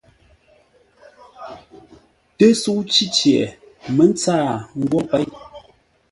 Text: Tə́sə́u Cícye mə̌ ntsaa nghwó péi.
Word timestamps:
Tə́sə́u 2.37 2.81
Cícye 2.91 3.39
mə̌ 3.95 4.05
ntsaa 4.11 4.51
nghwó 4.79 4.99
péi. 5.09 5.27